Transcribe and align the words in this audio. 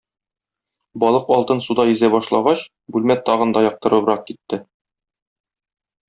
Балык 1.01 1.27
алтын 1.33 1.59
суда 1.65 1.83
йөзә 1.91 2.09
башлагач, 2.15 2.63
бүлмә 2.95 3.17
тагын 3.27 3.53
да 3.57 3.63
яктырыбрак 3.65 4.25
китте. 4.31 4.59